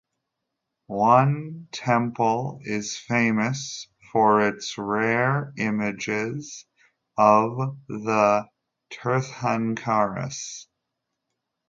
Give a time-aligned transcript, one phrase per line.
[0.87, 6.65] One temple is famous for its rare images
[7.19, 8.47] of the
[8.91, 10.65] tirthankaras.